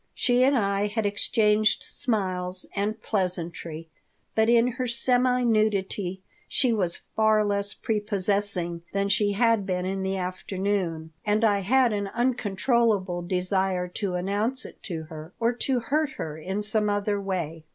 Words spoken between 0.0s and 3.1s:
She and I had exchanged smiles and